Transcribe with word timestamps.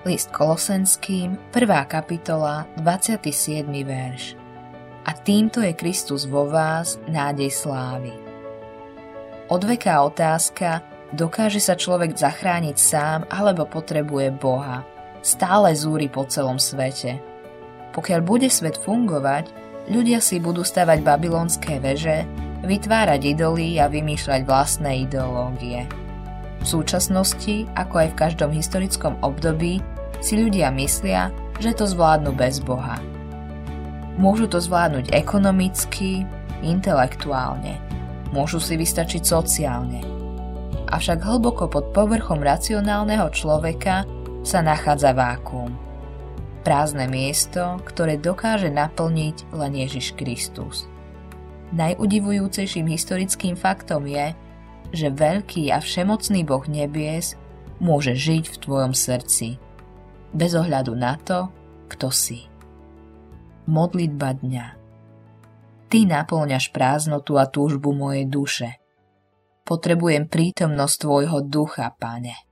List 0.00 0.32
Kolosenským, 0.32 1.36
1. 1.52 1.84
kapitola, 1.84 2.64
27. 2.80 3.68
verš. 3.84 4.32
A 5.04 5.12
týmto 5.12 5.60
je 5.60 5.76
Kristus 5.76 6.24
vo 6.24 6.48
vás, 6.48 6.96
nádej 7.04 7.52
slávy. 7.52 8.08
Odveká 9.52 10.00
otázka, 10.00 10.80
dokáže 11.12 11.60
sa 11.60 11.76
človek 11.76 12.16
zachrániť 12.16 12.76
sám 12.80 13.28
alebo 13.28 13.68
potrebuje 13.68 14.32
Boha. 14.40 14.88
Stále 15.20 15.76
zúri 15.76 16.08
po 16.08 16.24
celom 16.24 16.56
svete. 16.56 17.20
Pokiaľ 17.92 18.20
bude 18.24 18.48
svet 18.48 18.80
fungovať, 18.80 19.52
ľudia 19.92 20.24
si 20.24 20.40
budú 20.40 20.64
stavať 20.64 21.04
babylonské 21.04 21.76
veže, 21.76 22.24
vytvárať 22.64 23.36
idoly 23.36 23.76
a 23.76 23.84
vymýšľať 23.92 24.48
vlastné 24.48 25.04
ideológie. 25.04 25.84
V 26.60 26.64
súčasnosti, 26.68 27.64
ako 27.72 27.94
aj 28.04 28.08
v 28.12 28.18
každom 28.20 28.50
historickom 28.52 29.16
období, 29.24 29.80
si 30.20 30.36
ľudia 30.36 30.68
myslia, 30.76 31.32
že 31.56 31.72
to 31.72 31.88
zvládnu 31.88 32.36
bez 32.36 32.60
Boha. 32.60 33.00
Môžu 34.20 34.44
to 34.44 34.60
zvládnuť 34.60 35.16
ekonomicky, 35.16 36.28
intelektuálne, 36.60 37.80
môžu 38.36 38.60
si 38.60 38.76
vystačiť 38.76 39.24
sociálne. 39.24 40.04
Avšak 40.90 41.24
hlboko 41.24 41.72
pod 41.72 41.96
povrchom 41.96 42.44
racionálneho 42.44 43.32
človeka 43.32 44.04
sa 44.44 44.60
nachádza 44.60 45.16
vákuum. 45.16 45.72
Prázdne 46.60 47.08
miesto, 47.08 47.80
ktoré 47.88 48.20
dokáže 48.20 48.68
naplniť 48.68 49.48
len 49.56 49.72
Ježiš 49.80 50.12
Kristus. 50.12 50.84
Najudivujúcejším 51.72 52.90
historickým 52.90 53.54
faktom 53.56 54.04
je, 54.04 54.36
že 54.90 55.12
veľký 55.12 55.70
a 55.70 55.78
všemocný 55.78 56.42
Boh 56.42 56.64
nebies 56.66 57.38
môže 57.78 58.16
žiť 58.16 58.44
v 58.50 58.56
tvojom 58.60 58.92
srdci. 58.92 59.56
Bez 60.34 60.52
ohľadu 60.54 60.94
na 60.94 61.16
to, 61.20 61.50
kto 61.90 62.08
si. 62.10 62.46
Modlitba 63.66 64.34
dňa 64.40 64.66
Ty 65.90 65.98
naplňaš 66.06 66.70
prázdnotu 66.70 67.34
a 67.34 67.50
túžbu 67.50 67.90
mojej 67.90 68.26
duše. 68.30 68.78
Potrebujem 69.66 70.30
prítomnosť 70.30 70.96
tvojho 71.02 71.38
ducha, 71.42 71.90
pane. 71.98 72.49